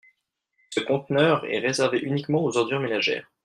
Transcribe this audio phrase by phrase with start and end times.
[0.71, 3.29] Ce conteneur est réservé uniquement aux ordures ménagères.